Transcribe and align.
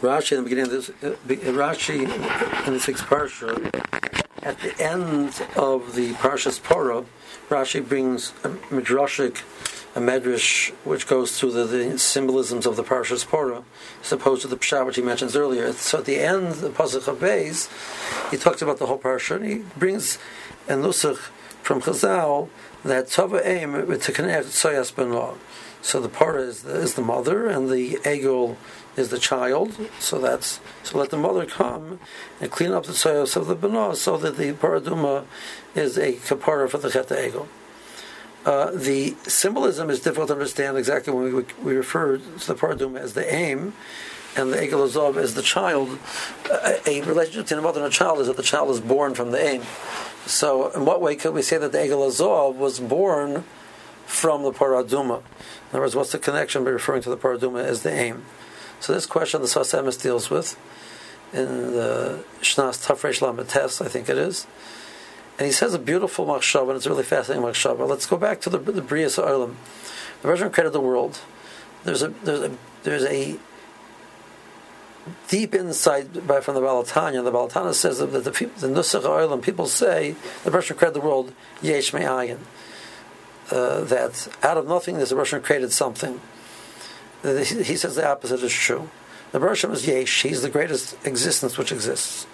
Rashi 0.00 0.32
in 0.32 0.38
the 0.38 0.42
beginning 0.48 0.64
of 0.64 0.70
this, 0.70 0.90
uh, 0.90 1.16
Rashi 1.52 2.66
in 2.66 2.72
the 2.74 2.80
sixth 2.80 3.04
parsha, 3.04 3.70
at 4.44 4.60
the 4.60 4.78
end 4.78 5.42
of 5.56 5.94
the 5.94 6.12
Parshas 6.14 6.60
Parah, 6.60 7.06
Rashi 7.48 7.86
brings 7.86 8.30
a 8.44 8.50
midrashic, 8.70 9.42
a 9.96 10.00
medrash, 10.00 10.70
which 10.84 11.06
goes 11.06 11.38
through 11.38 11.52
the, 11.52 11.64
the, 11.64 11.98
symbolisms 11.98 12.66
of 12.66 12.76
the 12.76 12.84
Parshas 12.84 13.26
Parah, 13.26 13.64
as 14.02 14.12
opposed 14.12 14.42
to 14.42 14.48
the 14.48 14.58
Pshat, 14.58 14.84
which 14.84 14.96
he 14.96 15.02
mentions 15.02 15.34
earlier. 15.34 15.72
So 15.72 15.98
at 15.98 16.04
the 16.04 16.18
end, 16.18 16.54
the 16.56 16.68
Pasuk 16.68 17.08
of 17.08 17.20
Beis, 17.20 17.70
he 18.30 18.36
talks 18.36 18.60
about 18.60 18.78
the 18.78 18.86
whole 18.86 18.98
parsha, 18.98 19.36
and 19.36 19.46
he 19.46 19.64
brings 19.78 20.18
a 20.68 20.74
nusach 20.74 21.16
from 21.62 21.80
Chazal 21.80 22.50
that 22.84 23.08
Tava 23.08 23.40
eim 23.40 24.02
to 24.02 24.12
connect 24.12 24.48
Soyas 24.48 24.92
Benah. 24.92 25.38
So 25.84 26.00
the 26.00 26.08
Parah 26.08 26.40
is 26.40 26.62
the, 26.62 26.76
is 26.76 26.94
the 26.94 27.02
mother, 27.02 27.46
and 27.46 27.68
the 27.68 27.96
Egel 28.04 28.56
is 28.96 29.10
the 29.10 29.18
child. 29.18 29.76
So 29.98 30.18
that's 30.18 30.58
so 30.82 30.96
let 30.96 31.10
the 31.10 31.18
mother 31.18 31.44
come 31.44 32.00
and 32.40 32.50
clean 32.50 32.72
up 32.72 32.86
the 32.86 32.94
soils 32.94 33.36
of 33.36 33.48
the 33.48 33.54
Benah, 33.54 33.94
so 33.94 34.16
that 34.16 34.38
the 34.38 34.54
Parah 34.54 34.80
Adumah 34.80 35.26
is 35.74 35.98
a 35.98 36.14
kapara 36.14 36.70
for 36.70 36.78
the 36.78 36.90
Chet 36.90 37.08
Egel. 37.08 37.48
Uh, 38.46 38.70
the 38.70 39.14
symbolism 39.24 39.90
is 39.90 40.00
difficult 40.00 40.28
to 40.28 40.32
understand 40.32 40.78
exactly 40.78 41.12
when 41.12 41.34
we, 41.34 41.44
we 41.62 41.76
refer 41.76 42.16
to 42.16 42.46
the 42.46 42.54
Parah 42.54 42.78
Adumah 42.78 43.00
as 43.00 43.12
the 43.12 43.22
eim 43.22 43.74
and 44.36 44.54
the 44.54 44.56
Egel 44.56 44.88
Hazahav 44.88 45.16
as 45.16 45.34
the 45.34 45.42
child. 45.42 45.98
A, 46.50 46.80
a 46.88 47.02
relationship 47.02 47.44
between 47.44 47.58
a 47.58 47.62
mother 47.62 47.84
and 47.84 47.92
a 47.92 47.94
child 47.94 48.20
is 48.20 48.28
that 48.28 48.38
the 48.38 48.42
child 48.42 48.70
is 48.70 48.80
born 48.80 49.14
from 49.14 49.32
the 49.32 49.38
eim. 49.38 49.62
So, 50.26 50.70
in 50.70 50.86
what 50.86 51.02
way 51.02 51.14
could 51.14 51.34
we 51.34 51.42
say 51.42 51.58
that 51.58 51.72
the 51.72 51.78
Egel 51.78 52.08
Hazahav 52.08 52.56
was 52.56 52.80
born 52.80 53.44
from 54.06 54.42
the 54.42 54.52
Parah 54.52 54.84
Adumah? 54.84 55.18
In 55.18 55.70
other 55.70 55.80
words, 55.80 55.96
what's 55.96 56.12
the 56.12 56.18
connection 56.18 56.64
by 56.64 56.70
referring 56.70 57.02
to 57.02 57.10
the 57.10 57.16
Parah 57.16 57.38
Adumah 57.38 57.64
as 57.64 57.82
the 57.82 57.90
eim? 57.90 58.20
So, 58.80 58.92
this 58.92 59.06
question 59.06 59.40
the 59.40 59.46
Sfas 59.46 59.78
Emes 59.78 60.00
deals 60.00 60.30
with 60.30 60.58
in 61.32 61.72
the 61.72 62.24
Shnas 62.40 62.86
Tafresh 62.86 63.20
Lamates, 63.20 63.84
I 63.84 63.88
think 63.88 64.08
it 64.08 64.18
is. 64.18 64.46
And 65.38 65.46
he 65.46 65.52
says 65.52 65.74
a 65.74 65.78
beautiful 65.78 66.26
machshava, 66.26 66.68
and 66.68 66.76
it's 66.76 66.86
a 66.86 66.90
really 66.90 67.02
fascinating 67.02 67.44
machshava. 67.44 67.88
Let's 67.88 68.06
go 68.06 68.16
back 68.16 68.40
to 68.42 68.50
the, 68.50 68.58
the 68.58 68.82
Brias 68.82 69.20
Olam. 69.22 69.56
The 70.22 70.28
Russian 70.28 70.50
created 70.50 70.72
the 70.72 70.80
world. 70.80 71.18
There's 71.82 72.02
a 72.02 72.08
there's 72.08 72.40
a 72.40 72.56
there's 72.84 73.04
a 73.04 73.36
deep 75.28 75.54
insight 75.54 76.26
by, 76.26 76.40
from 76.40 76.54
the 76.54 76.60
Baal 76.60 76.84
HaTanya. 76.84 77.24
The 77.24 77.30
Baal 77.30 77.50
HaTanya 77.50 77.74
says 77.74 77.98
that 77.98 78.06
the, 78.06 78.20
the, 78.20 78.30
the 78.30 78.68
Nusach 78.68 79.02
Oilam, 79.02 79.42
people 79.42 79.66
say 79.66 80.14
the 80.44 80.50
Russian 80.50 80.76
created 80.76 80.94
the 80.94 81.04
world 81.06 81.32
Yesh 81.60 81.92
Me'ayin. 81.92 82.38
Uh, 83.50 83.84
that 83.84 84.28
out 84.42 84.56
of 84.56 84.66
nothingness 84.66 85.10
the 85.10 85.16
Russian 85.16 85.42
created 85.42 85.72
something. 85.72 86.20
He 87.22 87.76
says 87.76 87.94
the 87.94 88.08
opposite 88.08 88.42
is 88.42 88.52
true. 88.52 88.88
The 89.32 89.40
Russian 89.40 89.70
is 89.72 89.86
Yesh, 89.86 90.22
he's 90.22 90.42
the 90.42 90.50
greatest 90.50 90.96
existence 91.06 91.58
which 91.58 91.72
exists. 91.72 92.26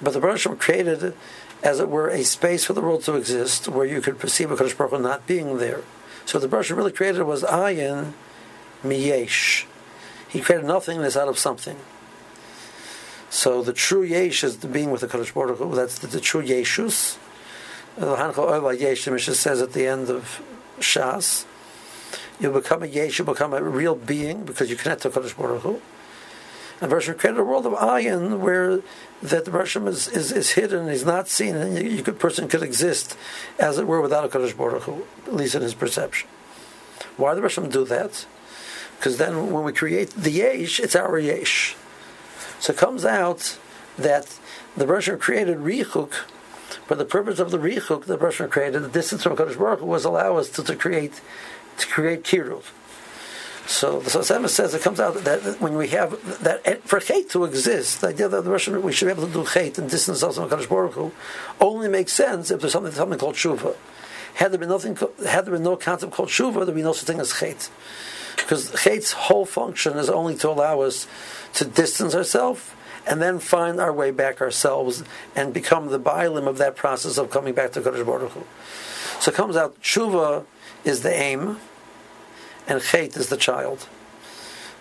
But 0.00 0.12
the 0.12 0.20
Russian 0.20 0.56
created, 0.56 1.14
as 1.62 1.80
it 1.80 1.88
were, 1.88 2.08
a 2.08 2.24
space 2.24 2.64
for 2.64 2.72
the 2.72 2.80
world 2.80 3.02
to 3.04 3.14
exist 3.14 3.68
where 3.68 3.86
you 3.86 4.00
could 4.00 4.18
perceive 4.18 4.50
a 4.50 4.56
Kadosh 4.56 4.76
Baruch 4.76 5.00
not 5.00 5.26
being 5.26 5.58
there. 5.58 5.82
So 6.24 6.38
the 6.38 6.48
Russian 6.48 6.76
really 6.76 6.92
created 6.92 7.22
was 7.22 7.42
Ayin 7.42 8.12
Miyesh 8.82 9.66
he 10.32 10.40
created 10.40 10.66
nothingness 10.66 11.14
out 11.14 11.28
of 11.28 11.38
something. 11.38 11.76
So 13.28 13.62
the 13.62 13.74
true 13.74 14.02
yesh 14.02 14.42
is 14.42 14.58
the 14.58 14.66
being 14.66 14.90
with 14.90 15.02
the 15.02 15.06
Kadosh 15.06 15.34
Baruch 15.34 15.58
Hu. 15.58 15.74
That's 15.74 15.98
the, 15.98 16.06
the 16.06 16.20
true 16.20 16.42
yeshus. 16.42 17.18
The 17.96 18.16
Hancha 18.16 18.76
Yesh, 18.78 19.04
the 19.04 19.10
Mishnah 19.10 19.34
says 19.34 19.60
at 19.60 19.72
the 19.72 19.86
end 19.86 20.08
of 20.08 20.40
Shas, 20.78 21.44
you 22.40 22.50
become 22.50 22.82
a 22.82 22.86
yesh, 22.86 23.18
you 23.18 23.24
become 23.24 23.52
a 23.52 23.62
real 23.62 23.94
being 23.94 24.44
because 24.44 24.70
you 24.70 24.76
connect 24.76 25.02
to 25.02 25.10
Kadosh 25.10 25.36
Baruch 25.36 25.62
Hu. 25.62 25.80
And 26.80 26.90
Bershom 26.90 27.16
created 27.16 27.38
a 27.38 27.44
world 27.44 27.64
of 27.64 27.74
ayin 27.74 28.40
where 28.40 28.80
that 29.22 29.44
the 29.44 29.50
Bershom 29.52 29.86
is, 29.86 30.08
is, 30.08 30.32
is 30.32 30.52
hidden, 30.52 30.88
is 30.88 31.04
not 31.04 31.28
seen, 31.28 31.54
and 31.54 31.78
you, 31.78 31.88
you 31.88 32.02
could, 32.02 32.18
person 32.18 32.48
could 32.48 32.62
exist, 32.62 33.16
as 33.58 33.78
it 33.78 33.86
were, 33.86 34.00
without 34.00 34.24
a 34.24 34.28
Kadosh 34.28 34.56
Baruch 34.56 34.82
Hu, 34.84 35.04
at 35.26 35.34
least 35.34 35.54
in 35.54 35.62
his 35.62 35.74
perception. 35.74 36.28
Why 37.16 37.30
did 37.30 37.36
the 37.38 37.42
Bershom 37.42 37.68
do 37.68 37.84
that? 37.84 38.26
because 39.02 39.18
then 39.18 39.50
when 39.50 39.64
we 39.64 39.72
create 39.72 40.10
the 40.10 40.30
yesh, 40.30 40.78
it's 40.78 40.94
our 40.94 41.18
yesh. 41.18 41.74
So 42.60 42.72
it 42.72 42.76
comes 42.78 43.04
out 43.04 43.58
that 43.98 44.38
the 44.76 44.86
Russian 44.86 45.18
created 45.18 45.58
Richuk, 45.58 46.12
for 46.86 46.94
the 46.94 47.04
purpose 47.04 47.38
of 47.38 47.50
the 47.50 47.58
Richuk, 47.58 48.04
the 48.04 48.18
Russian 48.18 48.48
created 48.48 48.82
the 48.82 48.88
distance 48.88 49.22
from 49.22 49.36
Kadosh 49.36 49.58
Baruch 49.58 49.80
Hu 49.80 49.86
was 49.86 50.04
allow 50.04 50.36
us 50.36 50.48
to, 50.50 50.62
to 50.64 50.76
create 50.76 51.20
to 51.78 51.86
create 51.86 52.22
Kiruv. 52.22 52.64
So 53.66 54.00
the 54.00 54.10
Sfas 54.10 54.36
Emes 54.36 54.50
says 54.50 54.74
it 54.74 54.82
comes 54.82 54.98
out 54.98 55.14
that 55.24 55.60
when 55.60 55.76
we 55.76 55.88
have 55.88 56.10
that 56.42 56.82
for 56.82 56.98
chait 56.98 57.30
to 57.30 57.44
exist, 57.44 58.00
the 58.00 58.08
idea 58.08 58.28
that 58.28 58.42
the 58.44 58.50
Russian 58.50 58.82
we 58.82 58.92
should 58.92 59.06
be 59.06 59.12
able 59.12 59.26
to 59.26 59.32
do 59.32 59.44
chait 59.44 59.78
and 59.78 59.88
distance 59.88 60.22
ourselves 60.22 60.50
from 60.50 60.58
Kadosh 60.58 60.68
Baruch 60.68 60.94
Hu 60.94 61.12
only 61.60 61.88
makes 61.88 62.12
sense 62.12 62.50
if 62.50 62.60
there's 62.60 62.72
something 62.72 62.92
something 62.92 63.18
called 63.18 63.36
tshuva. 63.36 63.76
Had 64.34 64.50
there 64.50 64.58
been 64.58 64.68
nothing, 64.68 64.96
had 65.26 65.44
there 65.44 65.52
been 65.52 65.62
no 65.62 65.76
concept 65.76 66.12
called 66.12 66.30
tshuva, 66.30 66.64
there'd 66.64 66.74
be 66.74 66.82
no 66.82 66.92
such 66.92 67.06
thing 67.06 67.20
as 67.20 67.32
chait. 67.34 67.70
Because 68.36 68.70
Chait's 68.72 69.12
whole 69.12 69.44
function 69.44 69.96
is 69.96 70.10
only 70.10 70.34
to 70.36 70.48
allow 70.48 70.80
us 70.80 71.06
to 71.54 71.64
distance 71.64 72.14
ourselves 72.14 72.68
and 73.06 73.20
then 73.20 73.38
find 73.38 73.80
our 73.80 73.92
way 73.92 74.10
back 74.10 74.40
ourselves 74.40 75.02
and 75.34 75.52
become 75.52 75.88
the 75.88 75.98
bialim 75.98 76.46
of 76.46 76.58
that 76.58 76.76
process 76.76 77.18
of 77.18 77.30
coming 77.30 77.54
back 77.54 77.72
to 77.72 77.80
Kodesh 77.80 78.04
Baruch 78.04 78.32
Hu. 78.32 78.44
So 79.20 79.30
it 79.30 79.34
comes 79.34 79.56
out, 79.56 79.80
tshuva 79.80 80.44
is 80.84 81.02
the 81.02 81.10
eim, 81.10 81.58
and 82.68 82.80
chait 82.80 83.16
is 83.16 83.28
the 83.28 83.36
child. 83.36 83.88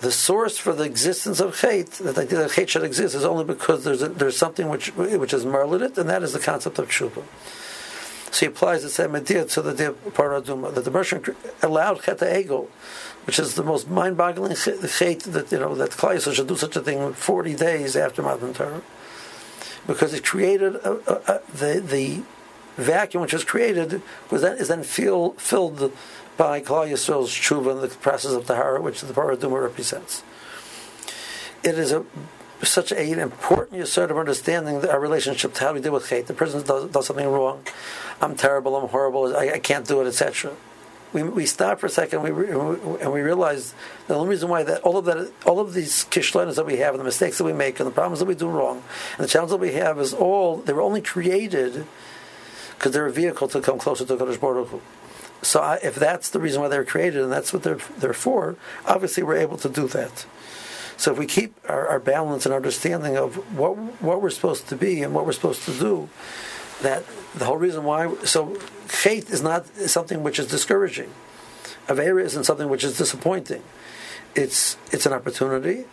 The 0.00 0.12
source 0.12 0.58
for 0.58 0.74
the 0.74 0.84
existence 0.84 1.40
of 1.40 1.56
chait, 1.56 1.98
that 1.98 2.18
idea 2.18 2.38
that 2.40 2.50
chait 2.50 2.68
should 2.68 2.84
exist, 2.84 3.14
is 3.14 3.24
only 3.24 3.44
because 3.44 3.84
there's, 3.84 4.02
a, 4.02 4.08
there's 4.08 4.36
something 4.36 4.68
which, 4.68 4.94
which 4.94 5.30
has 5.30 5.46
merled 5.46 5.82
it, 5.82 5.96
and 5.96 6.08
that 6.10 6.22
is 6.22 6.32
the 6.32 6.38
concept 6.38 6.78
of 6.78 6.88
tshuva. 6.88 7.22
So 8.30 8.40
he 8.40 8.46
applies 8.46 8.82
the 8.82 8.90
same 8.90 9.14
idea 9.14 9.44
to 9.44 9.62
the 9.62 9.94
Parah 10.10 10.42
Adumah, 10.42 10.74
that 10.74 10.84
the 10.84 10.90
Russian 10.90 11.22
allowed 11.62 12.02
cheta 12.02 12.38
ego, 12.38 12.68
which 13.24 13.38
is 13.38 13.54
the 13.54 13.62
most 13.62 13.88
mind-boggling 13.88 14.52
chait 14.52 15.22
that 15.22 15.50
you 15.50 15.58
know 15.58 15.74
that 15.74 15.90
Klal 15.90 16.34
should 16.34 16.46
do 16.46 16.56
such 16.56 16.76
a 16.76 16.80
thing 16.80 17.12
40 17.12 17.54
days 17.54 17.96
after 17.96 18.22
Matan 18.22 18.52
Torah, 18.52 18.82
because 19.86 20.12
it 20.12 20.24
created 20.24 20.76
a, 20.76 20.90
a, 20.90 21.32
a, 21.34 21.40
the 21.54 21.80
the 21.80 22.22
vacuum 22.76 23.22
which 23.22 23.32
was 23.32 23.44
created 23.44 24.02
was 24.30 24.42
then 24.42 24.58
is 24.58 24.68
then 24.68 24.82
feel, 24.82 25.32
filled 25.32 25.92
by 26.36 26.60
Klal 26.60 26.90
Yisrael's 26.90 27.30
tshuva 27.30 27.72
and 27.72 27.80
the 27.80 27.88
process 27.96 28.32
of 28.32 28.46
tahara, 28.46 28.82
which 28.82 29.00
the 29.00 29.14
Parah 29.14 29.36
Adumah 29.36 29.62
represents. 29.62 30.22
It 31.62 31.78
is 31.78 31.92
a 31.92 32.04
such 32.62 32.92
an 32.92 33.18
important 33.18 33.86
sort 33.86 34.10
of 34.10 34.18
understanding 34.18 34.84
our 34.86 35.00
relationship 35.00 35.54
to 35.54 35.64
how 35.64 35.74
we 35.74 35.80
deal 35.80 35.92
with 35.92 36.04
chait. 36.04 36.26
The 36.26 36.34
person 36.34 36.62
does, 36.62 36.90
does 36.90 37.06
something 37.06 37.28
wrong. 37.28 37.62
I'm 38.20 38.34
terrible. 38.34 38.76
I'm 38.76 38.88
horrible. 38.88 39.36
I, 39.36 39.52
I 39.54 39.58
can't 39.58 39.86
do 39.86 40.00
it, 40.00 40.06
etc 40.06 40.52
we, 41.16 41.22
we 41.22 41.46
stop 41.46 41.80
for 41.80 41.86
a 41.86 41.90
second 41.90 42.22
we, 42.22 42.30
and 42.30 43.12
we 43.12 43.20
realize 43.22 43.74
the 44.06 44.14
only 44.14 44.28
reason 44.28 44.48
why 44.48 44.62
that 44.62 44.82
all 44.82 44.96
of 44.96 45.04
that 45.06 45.32
all 45.46 45.60
of 45.60 45.72
these 45.72 46.04
kishlonas 46.06 46.56
that 46.56 46.66
we 46.66 46.76
have 46.76 46.94
and 46.94 47.00
the 47.00 47.04
mistakes 47.04 47.38
that 47.38 47.44
we 47.44 47.52
make 47.52 47.80
and 47.80 47.86
the 47.86 47.92
problems 47.92 48.18
that 48.18 48.26
we 48.26 48.34
do 48.34 48.48
wrong 48.48 48.82
and 49.16 49.24
the 49.24 49.28
challenges 49.28 49.52
that 49.52 49.60
we 49.60 49.72
have 49.72 49.98
is 49.98 50.12
all 50.12 50.58
they 50.58 50.72
were 50.72 50.82
only 50.82 51.00
created 51.00 51.86
because 52.76 52.92
they're 52.92 53.06
a 53.06 53.12
vehicle 53.12 53.48
to 53.48 53.60
come 53.60 53.78
closer 53.78 54.04
to 54.04 54.16
Kodesh 54.16 54.38
Baruch 54.38 54.68
Hu. 54.68 54.82
So 55.40 55.60
I, 55.60 55.76
if 55.82 55.94
that's 55.94 56.28
the 56.28 56.38
reason 56.38 56.60
why 56.60 56.68
they're 56.68 56.84
created 56.84 57.22
and 57.22 57.32
that's 57.32 57.52
what 57.52 57.62
they're 57.62 57.80
they're 57.98 58.12
for, 58.12 58.56
obviously 58.84 59.22
we're 59.22 59.36
able 59.36 59.56
to 59.58 59.68
do 59.68 59.88
that. 59.88 60.26
So 60.96 61.12
if 61.12 61.18
we 61.18 61.26
keep 61.26 61.54
our, 61.68 61.88
our 61.88 62.00
balance 62.00 62.46
and 62.46 62.54
understanding 62.54 63.16
of 63.16 63.36
what 63.56 63.76
what 64.00 64.22
we're 64.22 64.30
supposed 64.30 64.68
to 64.68 64.76
be 64.76 65.02
and 65.02 65.14
what 65.14 65.26
we're 65.26 65.32
supposed 65.32 65.64
to 65.64 65.78
do, 65.78 66.08
that 66.82 67.04
the 67.34 67.44
whole 67.44 67.58
reason 67.58 67.84
why 67.84 68.14
so 68.24 68.56
chait 68.88 69.30
is 69.30 69.42
not 69.42 69.66
something 69.88 70.22
which 70.22 70.38
is 70.38 70.46
discouraging. 70.46 71.10
Avera 71.88 72.22
isn't 72.24 72.44
something 72.44 72.68
which 72.68 72.84
is 72.84 72.96
disappointing. 72.96 73.62
It's 74.34 74.76
it's 74.90 75.06
an 75.06 75.12
opportunity. 75.12 75.84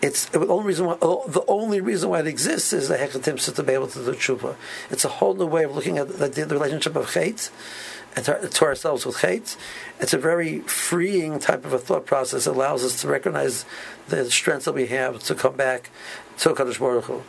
It's 0.00 0.26
the 0.26 0.46
only 0.48 0.66
reason 0.66 0.86
why 0.86 0.96
oh, 1.02 1.26
the 1.28 1.44
only 1.46 1.80
reason 1.80 2.10
why 2.10 2.20
it 2.20 2.26
exists 2.26 2.72
is 2.72 2.88
the 2.88 2.96
hechatim 2.96 3.38
to 3.54 3.62
be 3.62 3.72
able 3.72 3.88
to 3.88 4.04
do 4.04 4.12
tshuva. 4.12 4.56
It's 4.90 5.04
a 5.04 5.08
whole 5.08 5.34
new 5.34 5.46
way 5.46 5.64
of 5.64 5.74
looking 5.74 5.98
at 5.98 6.08
the, 6.08 6.28
the 6.28 6.46
relationship 6.46 6.96
of 6.96 7.06
chait 7.06 7.50
to, 8.16 8.64
ourselves 8.64 9.06
with 9.06 9.16
chait. 9.16 9.56
It's 10.00 10.12
a 10.12 10.18
very 10.18 10.60
freeing 10.60 11.38
type 11.38 11.64
of 11.64 11.72
a 11.72 11.78
thought 11.78 12.06
process. 12.06 12.46
It 12.46 12.50
allows 12.50 12.84
us 12.84 13.00
to 13.02 13.08
recognize 13.08 13.64
the 14.08 14.30
strengths 14.30 14.66
that 14.66 14.74
we 14.74 14.86
have 14.86 15.22
to 15.24 15.34
come 15.34 15.56
back 15.56 15.90
to 16.38 16.50
Kadosh 16.50 16.78
Baruch 16.78 17.04
Hu 17.04 17.22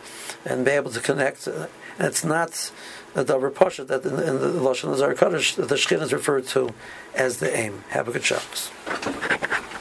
and 0.45 0.65
be 0.65 0.71
able 0.71 0.91
to 0.91 0.99
connect. 0.99 1.47
And 1.47 1.67
it's 1.99 2.23
not 2.23 2.71
the 3.13 3.23
davar 3.23 3.53
pasha 3.53 3.83
that 3.85 4.05
in, 4.05 4.13
in 4.13 4.39
the 4.39 4.59
lashon 4.59 4.95
the 4.95 5.15
Kaddish 5.15 5.55
the 5.55 5.75
shkin 5.75 6.01
is 6.01 6.11
referred 6.11 6.47
to 6.47 6.73
as 7.15 7.37
the 7.37 7.47
eim. 7.47 7.83
Have 7.89 8.07
a 8.07 8.11
good 8.11 8.23
Shabbos. 8.23 9.62